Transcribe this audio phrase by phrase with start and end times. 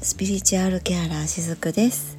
[0.00, 2.16] スピリチュアルケアラーしずくです。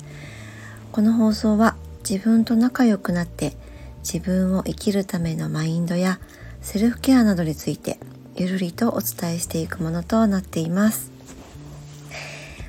[0.92, 1.78] この放送は
[2.08, 3.54] 自分と仲良くなって
[4.00, 6.20] 自分を生きるためのマインドや
[6.62, 7.98] セルフケアなどについて
[8.36, 11.10] ゆるりとお伝えしていくものとなっています。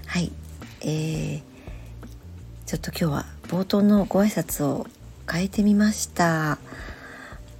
[0.06, 0.30] はい、
[0.82, 1.42] えー、
[2.66, 4.86] ちょっと今日は冒頭のご挨拶を
[5.30, 6.58] 変えてみました。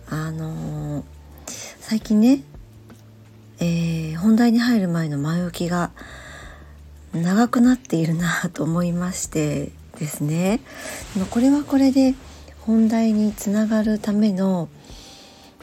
[0.08, 1.04] あのー、
[1.80, 2.42] 最近ね、
[3.58, 5.90] えー、本題に入る前の前置きが
[7.12, 10.60] 長くなっているなと思いましてですね。
[11.30, 12.14] これはこれで
[12.60, 14.68] 本題につながるための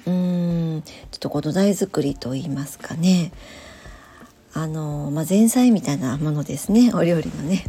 [0.05, 3.31] うーんちょっとこう土台作りといいますかね。
[4.53, 6.91] あの、まあ、前菜みたいなものですね。
[6.93, 7.65] お料理のね。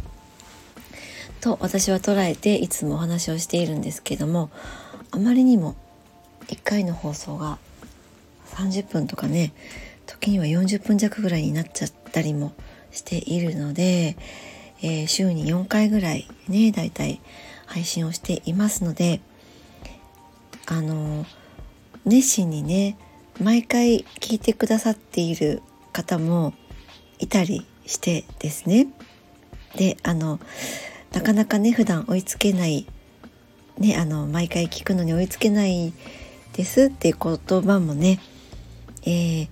[1.39, 4.49] と私は捉えていつもお話をしているんですけども
[5.11, 5.75] あまりにも
[6.47, 7.57] 1回の放送が
[8.55, 9.53] 30分とかね
[10.05, 12.53] 時には40分弱ぐらいになっちゃったりも
[12.91, 14.17] しているので、
[14.81, 17.21] えー、週に4回ぐらいねだいたい
[17.65, 19.21] 配信をしていますので
[20.67, 21.25] あの
[22.05, 22.97] 熱心にね
[23.39, 25.61] 毎回聞いてくださっている
[25.93, 26.53] 方も
[27.19, 28.87] いたりしてですね。
[29.75, 30.39] であの
[31.11, 32.85] なかなかね普段追いつけない
[33.77, 35.93] ねあの毎回聞くのに追いつけない
[36.53, 38.19] ですっていう言葉もね、
[39.03, 39.47] えー、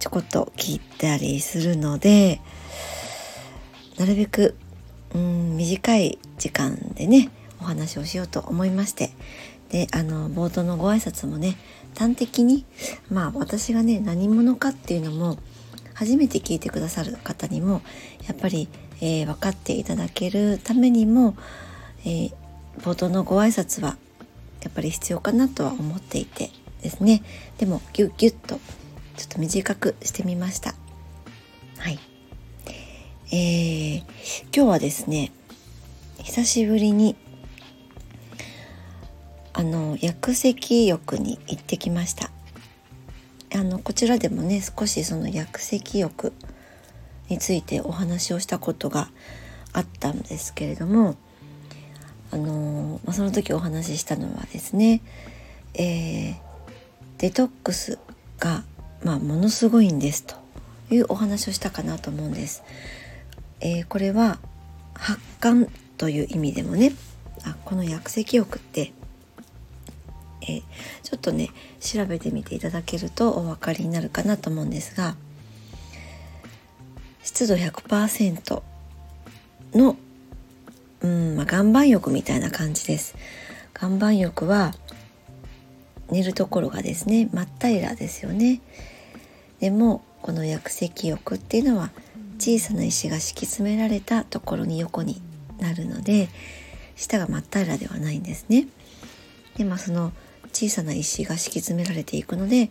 [0.00, 2.40] ちょこっと聞いたりするので
[3.98, 4.56] なるべく
[5.14, 9.10] うん短い時間でねお話をしようと思いまして。
[9.68, 11.56] であの冒頭のご挨拶もね
[11.96, 12.64] 端的に
[13.08, 15.38] まあ私がね何者かっていうのも
[15.94, 17.80] 初めて聞いてくださる方にも
[18.26, 18.68] やっぱり、
[19.00, 21.36] えー、分かっていただけるためにも、
[22.04, 22.32] えー、
[22.80, 23.96] 冒頭のご挨拶は
[24.62, 26.50] やっぱり必要かなとは思っていて
[26.82, 27.22] ですね。
[27.58, 28.58] でもギュッギュッと
[29.16, 30.74] ちょっと短くしてみました。
[31.78, 31.98] はい。
[33.32, 33.98] えー、
[34.54, 35.30] 今日はですね
[36.18, 37.16] 久しぶりに
[39.52, 42.30] あの薬石浴に行ってきました。
[43.54, 46.32] あのこちらでもね少しその薬石浴
[47.28, 49.10] についてお話をしたことが
[49.72, 51.16] あったんですけれども
[52.32, 55.02] あの、まあ、その時お話ししたのはですね、
[55.74, 56.36] えー、
[57.18, 57.98] デトックス
[58.38, 58.64] が、
[59.04, 60.36] まあ、ものすごいんですと
[60.90, 62.62] いうお話をしたかなと思うんです。
[63.60, 64.38] えー、これは
[64.94, 66.92] 発汗という意味でもね
[67.44, 68.92] あこの薬石浴って、
[70.42, 70.62] えー、
[71.02, 71.50] ちょっとね
[71.80, 75.14] 調べてみていただけるとお分かりになるかなと思うんですが
[77.22, 78.62] 湿度100%
[79.74, 79.96] の、
[81.02, 83.14] うんまあ、岩盤浴みたいな感じです。
[83.80, 84.72] 岩盤浴は
[86.10, 88.60] 寝るところがですね真っ平らですよね。
[89.60, 91.90] でもこの薬石浴っていうのは
[92.38, 95.20] 小さな石が敷き詰められたところに横に
[95.58, 96.28] なるので
[96.96, 98.66] 下が真っ平らではないんですね。
[99.56, 100.12] でまあその
[100.52, 102.70] 小さな石が敷き詰められていくので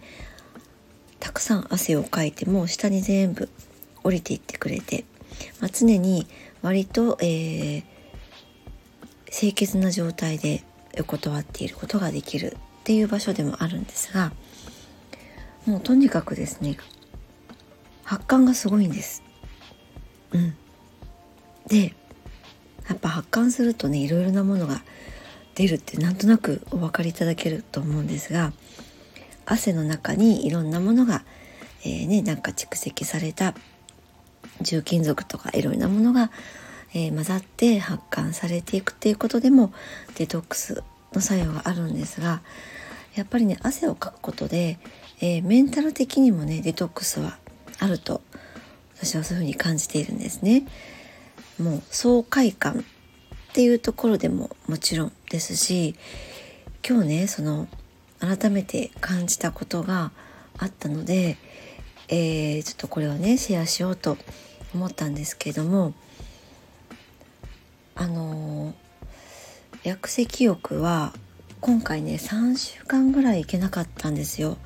[1.19, 3.49] たくさん汗をかいても下に全部
[4.03, 5.05] 降りていってくれて、
[5.59, 6.27] まあ、常に
[6.61, 7.83] 割と、えー、
[9.31, 10.63] 清潔な状態で
[10.95, 14.31] 横たわっていることができるっていう場所でもあるんですが
[15.65, 16.77] もうとにかくですね
[18.03, 19.23] 発汗がすごいんです。
[20.31, 20.55] うん、
[21.67, 21.93] で
[22.87, 24.81] やっぱ発汗するとねいろいろなものが
[25.55, 28.53] 出るってなんとなくお分かりいただけると思うんですが
[29.45, 31.23] 汗の中にいろんなものが、
[31.83, 33.53] えー、ね、なんか蓄積された
[34.61, 36.31] 重金属とかいろいろなものが、
[36.93, 39.73] えー、混ざって発汗されていくっていうことでも
[40.15, 40.83] デトックス
[41.13, 42.41] の作用があるんですが
[43.15, 44.79] やっぱりね汗をかくことで、
[45.21, 47.37] えー、メンタル的にもねデトックスは
[47.79, 48.21] あると
[48.95, 50.65] 私はそういうふうに感じているんですね。
[51.57, 52.73] もう爽快感
[53.49, 55.95] っていうところでももちろんですし
[56.87, 57.67] 今日ねその
[58.19, 60.11] 改めて感じたことが
[60.57, 61.37] あったので、
[62.07, 64.17] えー、ちょっとこれをねシェアしようと
[64.73, 65.93] 思ったんですけども
[67.95, 68.73] あの
[69.83, 71.13] 薬石浴は
[71.61, 74.57] 今回ね3週間ぐらい行けなかったんですよ。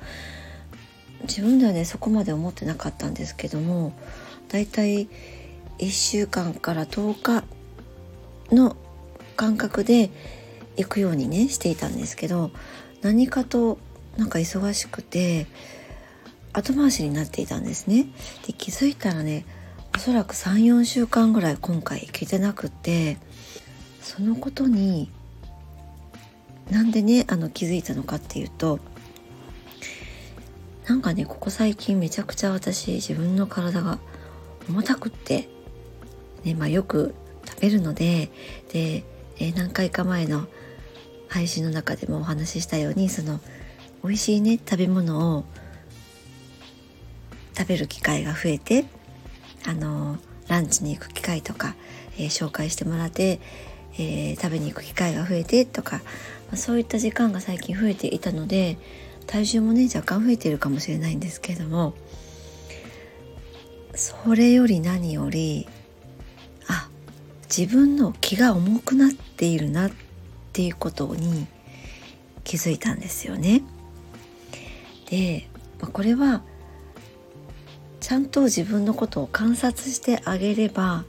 [1.22, 3.92] 自分ではねそこまで思ってなかったんですけども
[4.48, 5.08] だいたい
[5.78, 7.44] 1週間から10日
[8.54, 8.76] の
[9.36, 10.10] 間隔で
[10.76, 12.50] 行くようにねしていたんですけど
[13.00, 13.78] 何かと
[14.16, 15.46] なんか忙しくて
[16.52, 18.06] 後回しになっていたんですね。
[18.46, 19.46] で気づいたらね
[19.94, 23.18] おそらく34週間ぐらい今回行けてなくって
[24.04, 25.10] そのことに
[26.70, 28.78] なんでねあの気づいたのかっていうと
[30.86, 33.98] なんかねここ最近めちゃくちゃ私自分の体が
[34.68, 35.48] 重たくって
[36.44, 37.14] ねまあ、よく
[37.46, 38.30] 食べるので
[38.70, 39.02] で、
[39.38, 40.46] えー、何回か前の
[41.28, 43.40] 配信の中でもお話ししたようにその
[44.02, 45.44] 美味しいね食べ物を
[47.56, 48.84] 食べる機会が増えて
[49.66, 50.18] あの
[50.48, 51.74] ランチに行く機会とか、
[52.18, 53.40] えー、紹介してもらって、
[53.98, 56.02] えー、食べに行く機会が増えてとか、ま
[56.54, 58.76] あ、そういった時間が最近増えていたので
[59.26, 61.94] 体重もね若干増えているかもしれないんですけれども
[63.94, 65.68] それより何より
[66.66, 66.88] あ
[67.44, 69.90] 自分の気が重くなっているなっ
[70.52, 71.46] ていうことに
[72.42, 73.62] 気づいたんですよね。
[75.08, 75.48] で、
[75.80, 76.42] まあ、これは
[78.00, 81.04] ちゃんと自分のことを観察してあげれば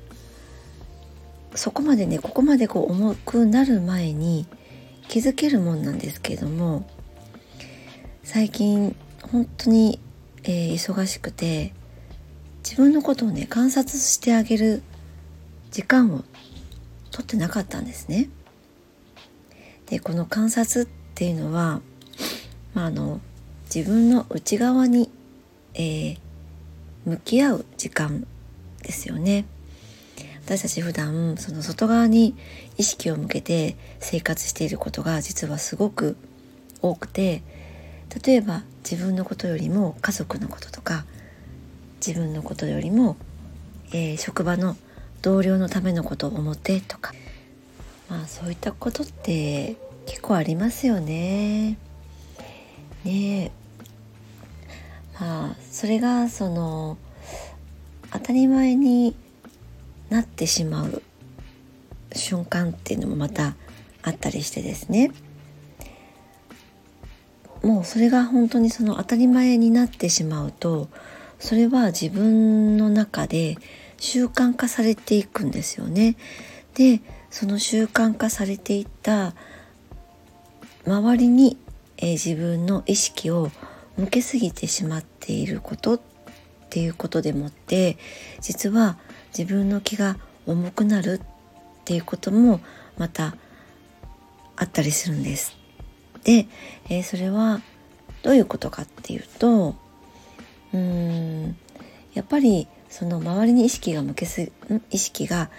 [1.55, 4.45] そこまでねここまでこう重くなる前に
[5.07, 6.87] 気づけるもんなんですけれども
[8.23, 9.99] 最近本当に、
[10.43, 11.73] えー、忙しくて
[12.63, 14.81] 自分のことをね観察してあげる
[15.71, 16.23] 時間を
[17.11, 18.29] 取ってなかったんですね。
[19.85, 21.81] でこの観察っていうのは、
[22.73, 23.21] まあ、あの
[23.73, 25.11] 自分の内側に、
[25.75, 26.17] えー、
[27.05, 28.25] 向き合う時間
[28.81, 29.45] ですよね。
[30.45, 32.35] 私たち普段その外側に
[32.77, 36.17] 意識を向けて生活していることが実はすごく
[36.83, 37.41] 多くて
[38.23, 41.03] 例えば自分のことよりも家族のこととか
[42.05, 43.17] 自分のことよりも、
[43.91, 44.77] えー、職場の
[45.23, 47.13] 同僚のためのことを思ってとか
[48.07, 51.79] まあそういったことって結構ありますよね。
[53.03, 53.51] ね
[55.19, 56.99] まあそれがその
[58.11, 59.15] 当たり前に
[60.15, 61.01] なってしまう
[62.13, 63.55] 瞬間っていうのもまた
[64.01, 65.11] あったりしてですね
[67.61, 70.87] もうそれが本当にその当たり前になってしまうと
[71.39, 73.57] それは自分の中で
[73.97, 76.15] 習慣化されていくんですよね。
[76.75, 79.33] でその習慣化されていった
[80.85, 81.57] 周りに、
[81.97, 83.51] えー、自分の意識を
[83.97, 85.99] 向けすぎてしまっていることっ
[86.69, 87.97] ていうことでもって
[88.41, 88.97] 実は
[89.37, 91.27] 自分の気が重くなるっ
[91.83, 92.61] ていうことも
[92.97, 93.35] また
[94.55, 95.57] あったりするんです。
[96.23, 96.47] で、
[96.89, 97.61] えー、それは
[98.23, 99.75] どういうことかっていうと
[100.73, 101.57] うーん
[102.13, 104.51] やっぱりその周りに意識が向けす
[104.89, 105.49] 意識が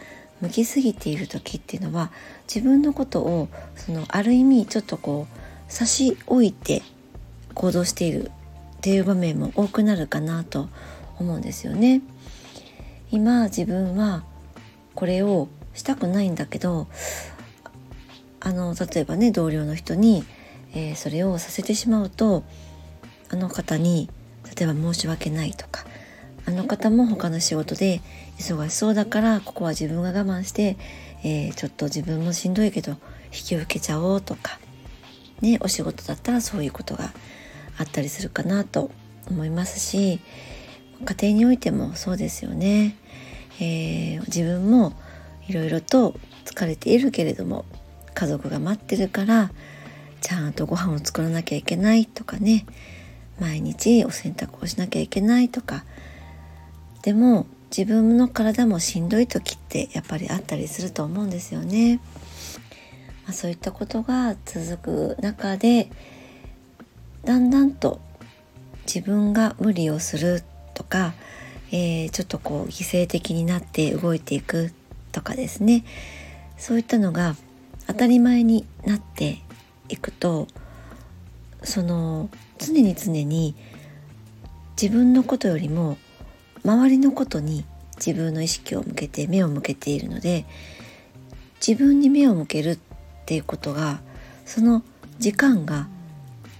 [0.41, 2.11] 向きすぎている時っていうのは
[2.53, 6.83] 自分のことをそのある意味ちょっとこう差し置いて
[7.55, 8.31] 行動している
[8.79, 10.69] っていう場面も多くなるかなと
[11.19, 12.03] 思うんですよね。
[13.17, 14.25] 今自分は
[14.95, 16.87] これをしたくないんだけど
[18.41, 20.23] あの例えばね同僚の人に、
[20.75, 22.45] えー、それをさせてしまうと
[23.31, 24.11] あの方に
[24.55, 25.87] 例えば申し訳ないとか
[26.45, 28.03] あの方も他の仕事で
[28.39, 30.77] 忙しそうだからここは自分が我慢して、
[31.25, 32.99] えー、ちょっと自分もしんどいけど引
[33.31, 34.61] き受けちゃおうとか
[35.41, 37.15] ねお仕事だったらそういうことが
[37.79, 38.91] あったりするかなと
[39.31, 40.21] 思いますし
[41.05, 42.97] 家庭においてもそうですよね、
[43.61, 44.93] えー、自分も
[45.49, 46.15] いろいろと
[46.45, 47.65] 疲れているけれども
[48.15, 49.51] 家族が待ってるから
[50.21, 52.67] ちゃんとご飯を作らなきゃいけないとかね
[53.39, 55.85] 毎日お洗濯をしなきゃいけないとか
[57.03, 62.01] でも自分の体もしんどい時ってやっぱりあったりすると思うんですよね。
[63.25, 65.91] まあ、そういったことが続く中で
[67.25, 68.01] だんだんと
[68.87, 70.43] 自分が無理をする
[70.75, 71.15] とか、
[71.73, 74.73] えー、ちょっとこう犠牲的になって動いていく
[75.13, 75.85] とかですね。
[76.57, 77.37] そういったのが
[77.87, 79.43] 当たり前になって
[79.89, 80.49] いくと
[81.63, 83.55] その常に常に
[84.81, 85.99] 自分のことよりも
[86.65, 87.65] 周りのことに
[87.97, 90.45] 自分の意識を向けて目を向けているので
[91.67, 92.79] 自分に目を向けるっ
[93.25, 94.01] ていうことが
[94.45, 94.83] その
[95.19, 95.89] 時間が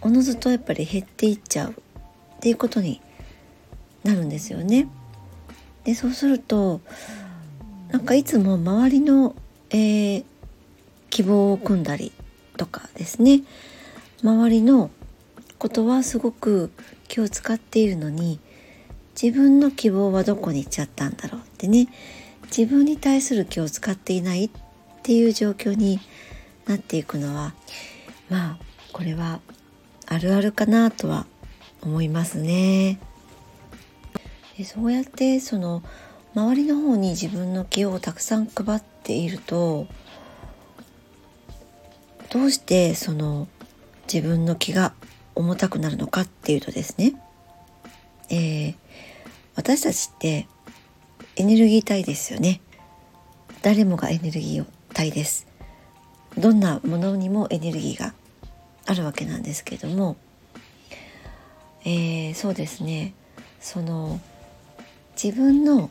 [0.01, 1.75] おのずとやっぱり減っていっちゃうっ
[2.41, 3.01] ていうことに
[4.07, 4.89] なるんですよね。
[5.85, 6.81] でそうすると
[7.91, 9.35] なんかいつも周りの、
[9.71, 10.25] えー、
[11.11, 12.13] 希望を組んだり
[12.57, 13.43] とかですね
[14.23, 14.91] 周りの
[15.59, 16.73] ことはすごく
[17.07, 18.41] 気を使っているのに
[19.21, 21.89] 自分の希望はどこに行っちゃったんだろうってね
[22.47, 24.51] 自分に対する気を使っていないっ
[25.03, 26.01] ていう状況に
[26.67, 27.55] なっていくのは
[28.29, 28.59] まあ
[28.93, 29.41] これは
[30.07, 31.27] あるあるかなとは
[31.83, 32.99] 思いますね。
[34.57, 35.83] でそうやってその
[36.35, 39.87] 周りの方に自分の気をたくさん配っていると
[42.31, 43.49] どうしてその
[44.13, 44.93] 自分の気が
[45.35, 47.15] 重たくなるのかっていうとですね、
[48.31, 48.75] えー、
[49.55, 50.47] 私たちって
[51.37, 52.61] エネルギー体ですよね。
[53.63, 55.47] 誰もがエネルギー体です。
[56.39, 58.15] どんなものにもエネルギーが
[58.87, 60.17] あるわけなんですけども、
[61.85, 63.13] えー、そうですね。
[63.61, 64.21] その
[65.23, 65.91] 自分の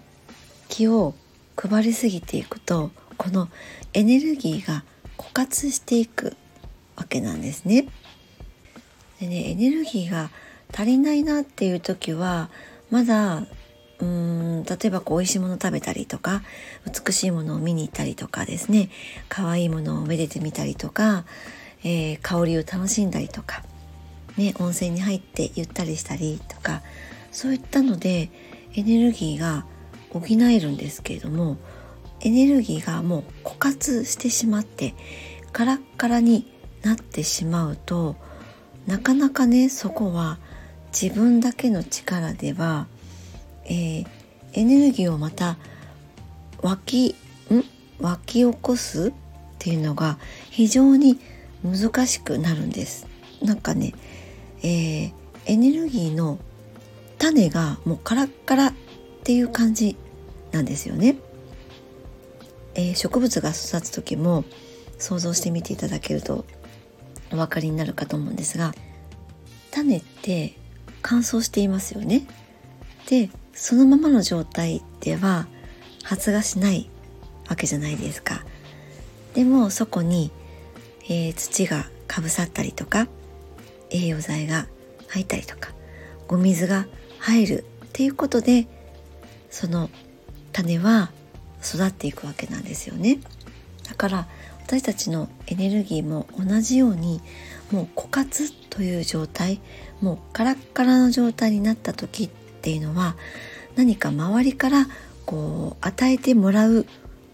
[0.69, 1.15] 気を
[1.57, 3.49] 配りすぎていくとこの
[3.93, 4.83] エネルギーが
[5.17, 6.35] 枯渇していく
[6.95, 7.87] わけなんですね。
[9.19, 10.29] でねエネルギーが
[10.73, 12.49] 足りないなっていう時は
[12.91, 16.43] まだうーん例えばこう美味しいもの食べたりとか
[16.85, 18.89] 美しいものを見に行ったりとかですね
[19.29, 21.25] 可愛いものをめでてみたりとか、
[21.83, 23.63] えー、香りを楽しんだりとか、
[24.37, 26.81] ね、温泉に入ってゆったりしたりとか
[27.31, 28.29] そういったので
[28.75, 29.65] エネルギーが
[30.09, 31.57] 補えるんですけれども
[32.21, 34.93] エネルギーがもう枯渇してしまって
[35.51, 36.51] カラッカラに
[36.83, 38.15] なってしまうと
[38.85, 40.37] なかなかねそこは
[40.91, 42.87] 自分だけの力では、
[43.65, 44.07] えー、
[44.53, 45.57] エネルギーをまた
[46.61, 47.15] 湧き
[47.51, 47.63] ん？
[47.99, 49.13] 湧き起こすっ
[49.59, 50.17] ていうのが
[50.49, 51.19] 非常に
[51.63, 53.07] 難しくなるんです。
[53.41, 53.93] なんかね、
[54.61, 55.13] えー、
[55.45, 56.39] エネルギーの
[57.17, 58.73] 種がもうカラッカラっ
[59.23, 59.95] ていう感じ
[60.51, 61.17] なんですよね。
[62.75, 64.43] えー、植物が育つ時も
[64.97, 66.45] 想像してみていただけると
[67.31, 68.73] お分かりになるかと思うんですが
[69.71, 70.55] 種って
[71.01, 72.27] 乾燥していますよね。
[73.09, 75.47] でそのままの状態では
[76.03, 76.89] 発芽しない
[77.47, 78.43] わけじゃないですか。
[79.33, 80.31] でもそこに、
[81.03, 83.07] えー、土がかぶさったりとか
[83.89, 84.67] 栄養剤が
[85.07, 85.73] 入ったりとか
[86.27, 86.87] お水が
[87.25, 88.67] 入るっていうことで
[89.49, 89.89] その
[90.51, 91.09] 種は
[91.63, 93.17] 育っていくわけなんですよね。
[93.87, 94.27] だから
[94.63, 97.21] 私たちのエネルギーも同じように
[97.71, 99.59] もう枯渇という状態
[100.01, 102.29] もうカラッカラの状態になった時っ
[102.61, 103.15] ていうのは
[103.75, 104.87] 何か周りから
[105.25, 106.85] こう与えてもらう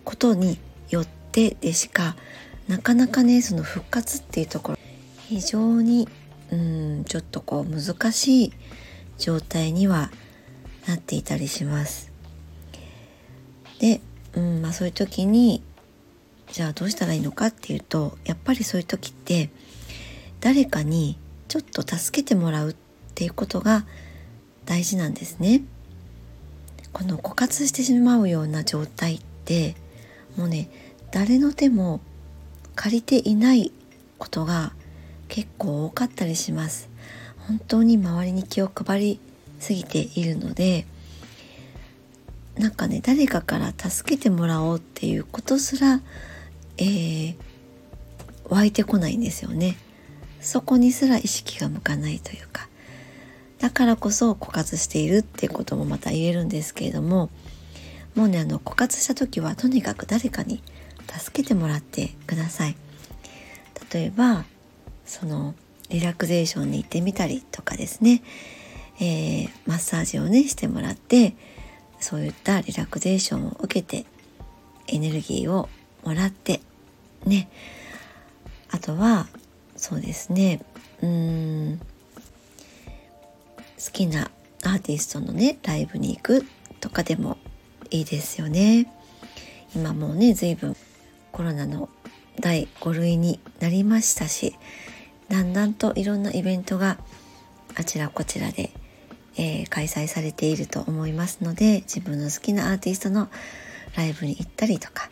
[0.06, 0.58] ことに
[0.90, 2.16] よってでしか
[2.70, 4.78] なかなかねその復活っていうところ
[5.28, 6.08] 非常に
[6.52, 8.54] うんちょっとこう難しい
[9.22, 10.12] 状態には
[10.88, 12.12] なっていたりします。
[13.80, 14.02] で、
[14.34, 15.64] うんまあ、そういう時に
[16.52, 19.50] じゃあどうしたらいいのかっていうとやっぱりそういう時って
[20.42, 22.76] 誰かにちょっと助けてもらうっ
[23.16, 23.86] ていうことが
[24.66, 25.64] 大事なんですね。
[26.94, 29.76] この枯渇してしまうような状態って
[30.36, 30.70] もうね
[31.12, 32.02] 誰の手も
[32.76, 33.72] 借りていない
[34.18, 34.74] ことが
[35.30, 36.91] 結構多かったりします
[37.52, 39.20] 本当に周りに気を配り
[39.60, 40.86] すぎているので
[42.58, 46.00] なんかね誰かから助けてもらおうっていうことすら
[46.78, 47.36] えー、
[48.48, 49.76] 湧いてこないんですよね。
[50.40, 52.70] そこにすら意識が向かないというか。
[53.60, 57.30] だからこそ枯渇しているっていうこともまた言えるんですけれども
[58.16, 60.64] もうねあの枯渇した時はとにかく誰かに
[61.08, 62.78] 助けてもらってください。
[63.94, 64.46] 例えば
[65.06, 65.54] その
[65.92, 68.24] リラクゼーションに行ってみたりとかですね、
[69.00, 71.36] えー、マッサージをねしてもらって
[72.00, 74.06] そういったリラクゼーションを受けて
[74.88, 75.70] エネルギーを
[76.04, 76.62] もらって
[77.26, 77.50] ね。
[78.72, 79.28] あとは
[79.76, 80.62] そうですね
[81.02, 81.80] うん
[83.84, 84.32] 好きな
[84.64, 86.46] アーティストのねライブに行く
[86.80, 87.38] とかでも
[87.90, 88.88] いいですよね。
[89.76, 90.76] 今もうね随分
[91.32, 91.90] コロナの
[92.40, 94.56] 第5類になりましたし
[95.32, 96.98] だんだんといろんなイベントが
[97.76, 98.72] あちらこちらで、
[99.38, 103.30] えー、開催されていると思いますので自分の好きなアーティストの
[103.96, 105.10] ライブに行ったりとか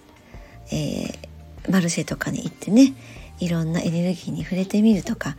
[0.71, 2.93] えー、マルシェとかに行ってね
[3.39, 5.35] いろんなエネルギーに触れてみるとか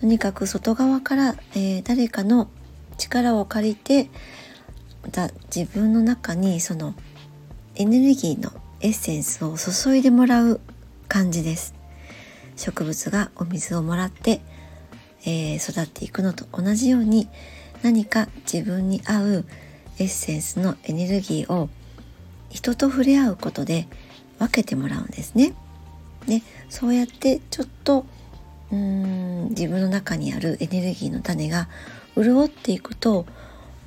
[0.00, 2.48] とにかく外側から、えー、誰かの
[2.96, 4.08] 力を借りて
[5.02, 6.94] また自分の中にその
[7.74, 10.60] エネルギーのエッセンスを注いでもらう
[11.08, 11.79] 感じです。
[12.60, 14.42] 植物がお水をもらって、
[15.22, 17.26] えー、育っていくのと同じように
[17.82, 19.44] 何か自分に合う
[19.98, 21.70] エッセンスのエネルギーを
[22.50, 23.88] 人と触れ合うことで
[24.38, 25.54] 分けてもらうんですね。
[26.26, 28.04] でそうやってちょっと
[28.70, 31.68] うーん自分の中にあるエネルギーの種が
[32.14, 33.24] 潤っていくと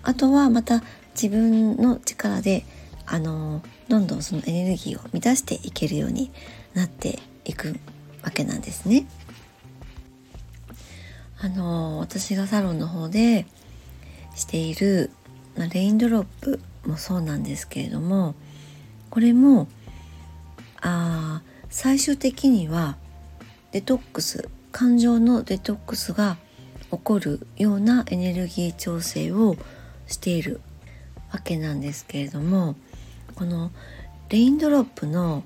[0.02, 0.82] あとはまた
[1.14, 2.66] 自分の力で
[3.06, 6.32] あのどんどんそのエネルギーを満たしていけるように
[6.74, 7.80] なっていく
[8.24, 9.06] わけなんですね。
[11.40, 13.46] あの私がサロンの方で
[14.34, 15.12] している、
[15.58, 18.34] ま、レインドロップもそうなんですけれども
[19.10, 19.68] これも
[20.80, 22.96] あ最終的には
[23.72, 26.38] デトックス感情のデトックスが
[26.92, 29.58] 起こるようなエネルギー調整を
[30.08, 30.62] している
[31.32, 32.76] わけなんですけれども
[33.36, 33.72] この
[34.30, 35.44] レインドロップの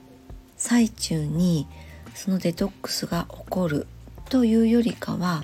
[0.57, 1.67] 最中に
[2.17, 3.85] そのデトックスが起こる
[4.29, 5.43] というよりかは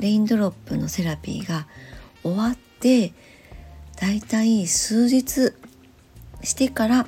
[0.00, 1.68] レインドロップのセラピーが
[2.24, 3.12] 終わって
[4.00, 5.52] だいたい数日
[6.42, 7.06] してから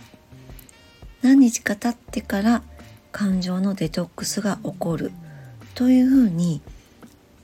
[1.23, 2.63] 何日か経ってから
[3.11, 5.11] 感情のデトックスが起こる
[5.75, 6.63] というふうに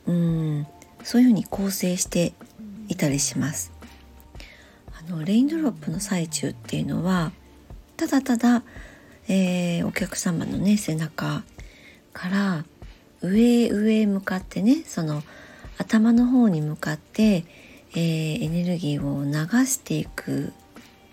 [0.07, 0.67] うん
[1.03, 2.33] そういうふうに構成して
[2.87, 3.73] いたりします。
[4.97, 7.33] あのレインドロップの最中っていうのは
[7.97, 8.62] ただただ、
[9.28, 11.45] えー、お客様のね背中
[12.12, 12.64] から
[13.23, 15.23] 上上へ向かってねその
[15.78, 17.45] 頭の方に向かって、
[17.93, 20.52] えー、エネルギーを流していく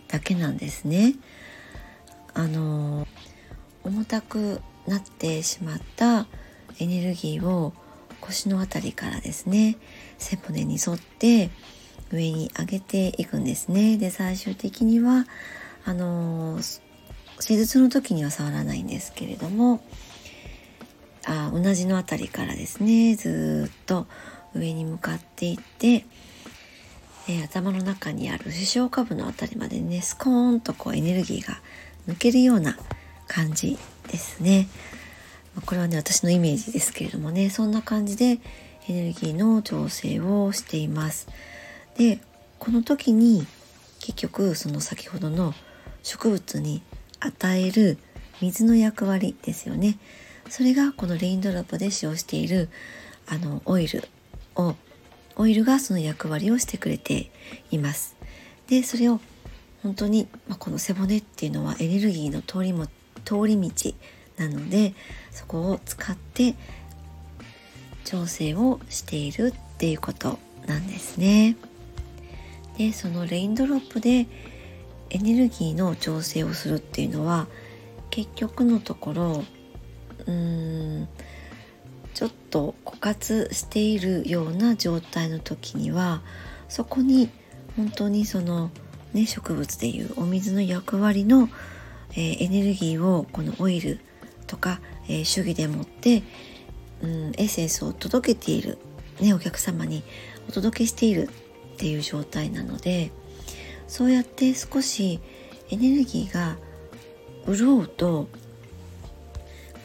[0.08, 1.16] だけなんですね。
[2.34, 3.08] あの
[3.84, 6.28] 重たくなってしまった
[6.80, 7.74] エネルギーを
[8.22, 9.78] 腰の辺りからですね
[10.18, 11.50] 背骨に沿って
[12.12, 15.26] 上に上げていくんですねで最終的には
[15.84, 16.60] あの
[17.42, 19.82] 施術の時には触らないんですけれども
[21.26, 24.08] あうなじの辺りからですねずっと
[24.56, 26.06] 上に向かっていって、
[27.28, 31.60] えー、頭の中にある視床下部の辺りまでねスコーンとこうエネルギーが
[32.08, 32.78] 抜けるような
[33.28, 34.68] 感じですね。
[35.66, 38.40] これはね私のイメージですけれどもねそんな感じで
[38.88, 41.28] エネルギーの調整をしています。
[41.98, 42.20] で
[42.60, 43.46] この時に
[44.00, 45.54] 結局その先ほどの
[46.04, 46.82] 植物に
[47.22, 47.98] 与える
[48.42, 49.98] 水の役割ですよね。
[50.50, 52.68] それがこのレインドロップで使用している
[53.28, 54.04] あのオイル
[54.56, 54.76] を
[55.38, 57.32] オイルがその役割をしてくれて
[57.72, 58.16] います。
[58.68, 59.20] でそれを
[59.84, 62.88] 本当に、まあ、この背骨っていうのはエネルギーの通りも
[63.24, 63.94] 通り道
[64.38, 64.94] なので
[65.32, 66.56] そこを使って
[68.04, 70.38] 調整をしているっていうこと
[70.68, 71.56] なんですね。
[72.78, 74.28] でそのレインドロップで
[75.12, 77.48] エネルギーの調整をするっていうのは
[78.10, 79.44] 結局のところ
[80.26, 81.08] うーん
[82.14, 86.22] ちょっと枯渇しているような状態の時には
[86.70, 87.30] そこに
[87.76, 88.70] 本当にその、
[89.14, 91.50] ね、植物でいうお水の役割の、
[92.12, 94.00] えー、エネルギーをこのオイル
[94.48, 96.24] とか、えー、主義でもって、
[97.02, 98.78] うん、エッセンスを届けている、
[99.20, 100.04] ね、お客様に
[100.50, 101.30] お届けしている
[101.74, 103.12] っていう状態なので
[103.92, 105.20] そうやって少し
[105.70, 106.56] エネルギーが
[107.46, 108.30] 潤うと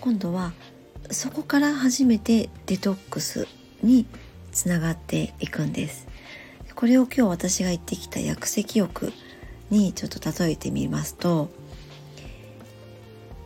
[0.00, 0.52] 今度は
[1.10, 3.48] そこから初めてデトックス
[3.82, 4.06] に
[4.52, 6.06] つながっていくんです。
[6.76, 9.12] これを今日私が言ってきた薬石浴
[9.70, 11.50] にちょっと例えてみますと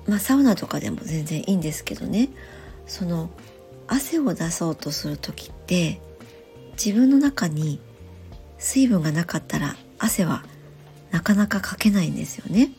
[0.07, 2.29] まあサウナとかでも全然いいんですけどね。
[2.87, 3.31] その
[3.87, 6.03] 汗を出そうとする時って
[6.73, 7.81] 自分の中に
[8.59, 10.44] 水分がなかったら汗は
[11.11, 12.70] なかなかかけないんですよね。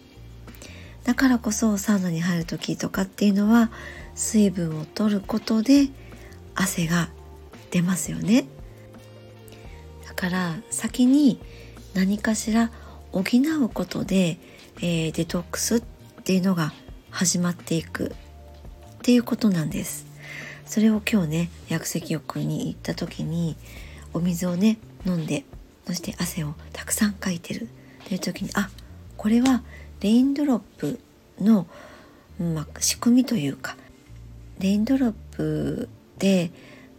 [1.03, 3.71] だからこそサウナに入る時とかっていうのは
[4.13, 5.89] 水分を取ることで
[6.55, 7.09] 汗が
[7.71, 8.45] 出ますよね。
[10.07, 11.39] だから先に
[11.93, 12.71] 何かしら
[13.11, 14.37] 補うことで、
[14.77, 15.81] えー、デトックスっ
[16.23, 16.73] ていうのが
[17.09, 18.13] 始まっていく
[18.99, 20.05] っていうことなんです。
[20.65, 23.57] それを今日ね薬石浴に行った時に
[24.13, 25.43] お水をね飲んで
[25.85, 27.67] そして汗をたくさんかいてる。
[28.01, 28.69] っていう時にあ
[29.17, 29.63] これは
[30.01, 30.99] レインドロップ
[31.39, 31.67] の、
[32.39, 33.77] まあ、仕組みというか
[34.59, 36.51] レインドロップで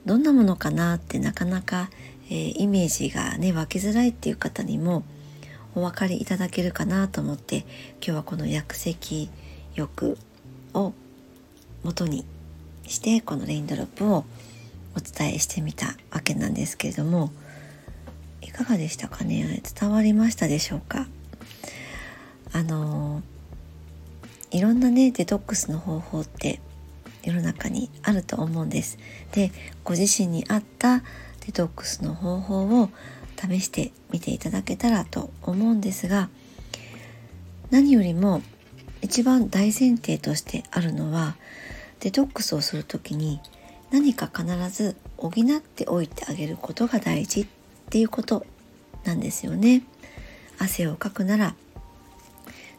[0.04, 1.90] どんなものかなってなかなか、
[2.28, 5.04] えー、イメージがね湧きづらいっていう方にも
[5.74, 7.66] お分かりいただけるかなと思って今
[8.00, 9.30] 日はこの薬石
[9.74, 10.18] 浴
[10.74, 10.92] を
[11.82, 12.24] 元に
[12.86, 14.24] してこのレインドロップを
[14.96, 17.30] お伝えしてみたわけなんですけれども
[18.42, 19.62] いかがでしたかね？
[19.80, 21.06] 伝わりましたでしょうか？
[22.52, 23.22] あの
[24.50, 26.60] いろんなねデトックスの方法って
[27.22, 28.98] 世の中にあると思うんです。
[29.32, 29.50] で
[29.84, 31.02] ご自身に合った
[31.46, 32.90] デトックスの方法を
[33.40, 36.28] 試してみていただけたらと思うんですが
[37.70, 38.42] 何よりも
[39.00, 41.34] 一番大前提としてあるのは
[42.00, 43.40] デトックスをする時に
[43.90, 47.46] 何か必ず補っておいてあげることが大事っ
[47.92, 48.46] ていうこと
[49.04, 49.82] なんですよね。
[50.58, 51.54] 汗をかくなら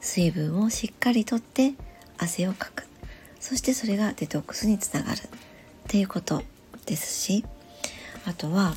[0.02, 1.74] 水分をしっかりとって
[2.18, 2.88] 汗をかく。
[3.40, 5.20] そしてそれがデトックスにつながる。
[5.20, 5.22] っ
[5.88, 6.42] ていうこと
[6.88, 7.46] ですし
[8.26, 8.74] あとは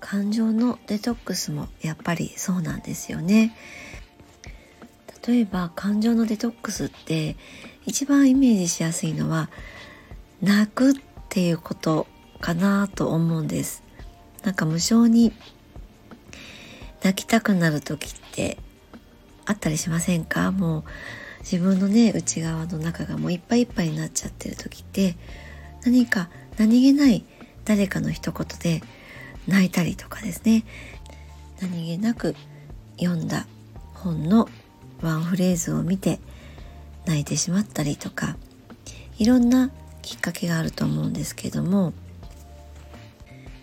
[0.00, 3.56] 感情のデトックスもやっぱりそうなんですよね。
[5.24, 7.36] 例えば感情のデトックスって
[7.86, 9.50] 一番イメージしやすいのは
[10.42, 10.94] 泣くっ
[11.28, 12.08] ていうこと
[12.40, 13.83] かなと思うんです。
[14.44, 15.32] なんか無性に
[17.02, 18.58] 泣きたくなる時って
[19.46, 20.52] あったりしませんか？
[20.52, 20.84] もう
[21.40, 25.16] 自分のね内側の中がもういっぱいいっぱいになっちゃってる時って
[25.84, 27.24] 何か何気ない
[27.64, 28.82] 誰かの一言で
[29.48, 30.64] 泣いたりとかですね。
[31.60, 32.36] 何気なく
[32.98, 33.46] 読んだ
[33.94, 34.48] 本の
[35.02, 36.20] ワンフレーズを見て
[37.06, 38.36] 泣いてしまったりとか。
[39.16, 39.70] いろんな
[40.02, 41.92] きっかけがあると思うんですけども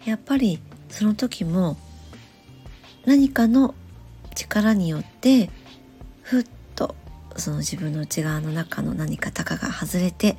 [0.06, 0.62] やっぱり
[0.92, 1.78] その時も
[3.06, 3.74] 何かの
[4.36, 5.50] 力によって
[6.22, 6.96] ふっと
[7.36, 10.38] その自分の内側の中の何か高が外れて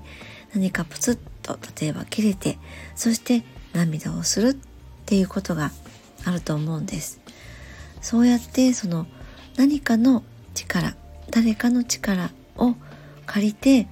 [0.55, 2.59] 何かプツッと例えば切れて
[2.95, 4.57] そして涙をするっ
[5.07, 5.73] ていうことが
[6.25, 7.21] あると思うんです。
[8.01, 9.07] そうやってその
[9.57, 10.23] 何かの
[10.55, 10.95] 力
[11.31, 12.75] 誰かの力を
[13.27, 13.88] 借りて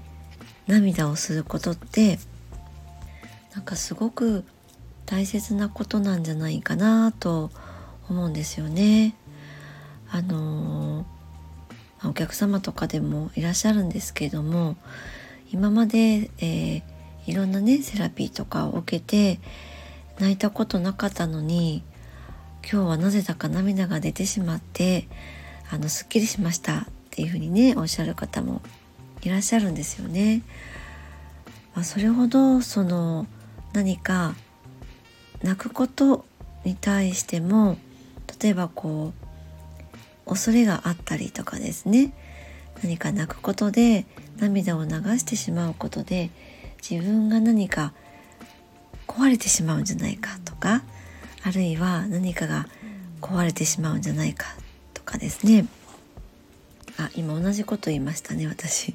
[0.67, 2.19] 涙をすることって
[3.55, 4.45] なんかすごく
[5.11, 7.51] 大切なことなんじゃないかなと
[8.09, 9.17] 思うんですよね。
[10.09, 11.05] あの
[12.05, 14.77] お客様とかでもいらっしゃるんですけども
[15.53, 16.83] 今まで、えー、
[17.27, 19.41] いろんなねセラピーとかを受けて
[20.19, 21.83] 泣いたことなかったのに
[22.63, 25.09] 今日はなぜだか涙が出てしまって
[25.71, 28.63] あのすっきりしましたっていうふうにねおっしゃる方も
[29.23, 30.43] いらっしゃるんですよね。
[31.75, 33.27] まあ、それほどその
[33.73, 34.35] 何か
[35.43, 36.25] 泣くこと
[36.65, 37.79] に対しても
[38.41, 39.13] 例えばこ
[40.27, 42.13] う恐れがあったりとかですね。
[42.83, 44.07] 何か泣くことで
[44.39, 46.31] 涙を流してしまうことで
[46.89, 47.93] 自分が何か
[49.07, 50.83] 壊れてしまうんじゃないかとか
[51.43, 52.69] あるいは何かが
[53.21, 54.47] 壊れてしまうんじゃないか
[54.95, 55.67] とかですね。
[56.97, 58.95] あ今同じこと言いましたね私、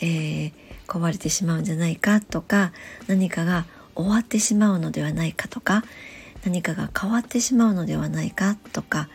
[0.00, 0.52] えー、
[0.86, 2.72] 壊れてしまうんじゃないかとか
[3.06, 3.64] 何かが
[3.98, 5.84] 終わってしまうのではないかとか
[6.44, 9.08] 何かが変わってしまうのではないかとか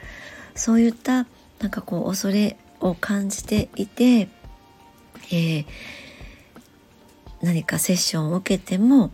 [0.55, 1.25] そういった
[1.59, 4.27] なんかこう恐れを感じていて、
[5.31, 5.65] えー、
[7.41, 9.11] 何かセッションを受けても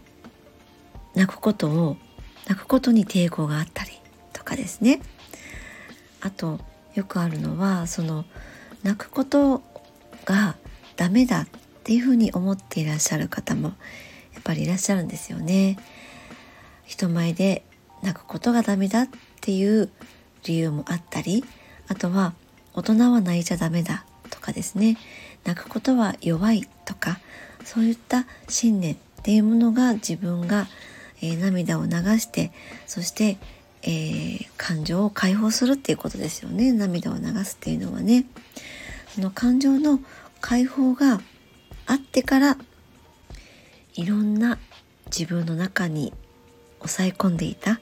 [1.14, 1.98] 泣くことを
[2.48, 3.92] 泣くことに抵抗があったり
[4.34, 5.02] とかですね。
[6.22, 6.60] あと
[6.96, 8.26] よくあるのはその
[8.84, 9.62] 泣くこと
[10.26, 10.56] が
[10.96, 11.48] ダメだっ
[11.84, 13.74] ていうふうに思っていらっしゃる方も
[14.50, 15.78] ぱりいらっしゃるんですよね。
[16.86, 17.64] 人前で
[18.02, 19.08] 泣くことがダメだっ
[19.42, 19.92] ていう
[20.44, 21.46] 理由もあったり
[21.88, 22.34] あとは
[22.74, 24.98] 大人は泣いちゃダメだとかですね。
[25.44, 27.20] 泣くことは弱いとか
[27.64, 30.68] そういった信念っていうものが自分が、
[31.22, 32.52] えー、涙を流して
[32.88, 33.38] そして、
[33.84, 36.72] えー、感情を解放するっていうことですよね。
[36.72, 38.26] 涙を流すっていうのはね。
[39.14, 40.00] その感情の
[40.42, 41.22] 解放が
[41.86, 42.58] あってから
[43.96, 44.58] いろんな
[45.06, 46.14] 自分の中に
[46.80, 47.80] 抑え込んでいた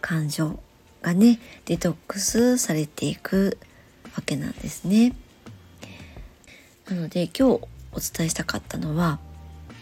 [0.00, 0.58] 感情
[1.02, 3.58] がねデトックスされていく
[4.16, 5.14] わけなんですね。
[6.88, 7.58] なので今日お
[8.00, 9.18] 伝えしたかったのは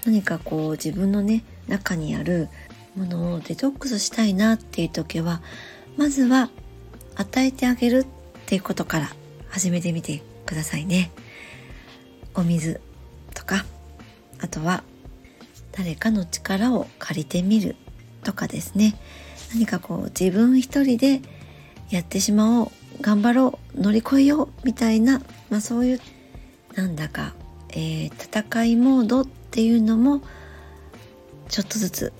[0.07, 2.49] 何かこう自分のね中にある
[2.97, 5.43] ものをデトックスしたいなっていう時は
[5.97, 6.51] まずは
[7.17, 8.07] 与えてあげるっ
[8.47, 9.11] ていうことから
[9.49, 11.11] 始めてみてくださいね。
[12.35, 12.81] お水
[13.35, 13.65] とか
[14.41, 14.83] あとは
[15.77, 17.75] 誰かの力を借りてみる
[18.23, 18.95] とかですね
[19.53, 21.21] 何かこう自分一人で
[21.91, 26.01] やってしまおう頑張ろう乗り越えようみたいな、まあ、そういう
[26.75, 27.35] なんだか、
[27.71, 30.23] えー、戦いモードっていうのも
[31.49, 32.13] ちょっとずつ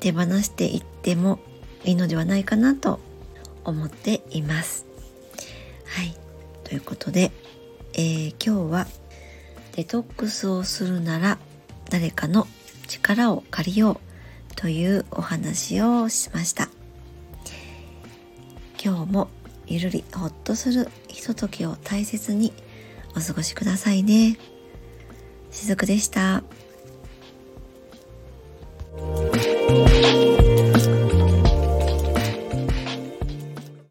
[0.00, 1.40] 手放していっても
[1.84, 3.00] いいのではないかなと
[3.64, 4.86] 思っています。
[5.86, 6.14] はい
[6.64, 7.32] ということで、
[7.94, 8.86] えー、今日は
[9.72, 11.38] デトックスをするなら
[11.90, 12.46] 誰かの
[12.88, 16.68] 力を借りようというお話をしました
[18.82, 19.28] 今日も
[19.66, 22.52] ゆるりほっとするひとときを大切に
[23.16, 24.38] お過ごしくださいね
[25.50, 26.42] しずくでした。